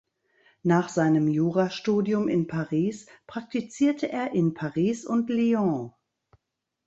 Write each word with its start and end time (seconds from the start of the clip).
Nach 0.63 0.89
seinem 0.89 1.27
Jurastudium 1.27 2.27
in 2.27 2.47
Paris 2.47 3.05
praktizierte 3.27 4.11
er 4.11 4.31
in 4.31 4.55
Paris 4.55 5.05
und 5.05 5.29
Lyon. 5.29 5.93